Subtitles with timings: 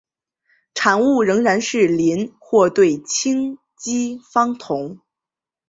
[0.73, 4.99] 产物仍然是邻或对羟基芳酮。